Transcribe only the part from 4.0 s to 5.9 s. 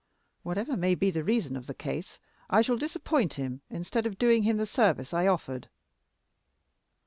of doing him the service I offered."